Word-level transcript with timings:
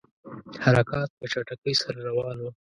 حرکات 0.63 1.09
په 1.19 1.25
چټکۍ 1.31 1.73
سره 1.81 1.99
روان 2.07 2.37
وه. 2.43 2.51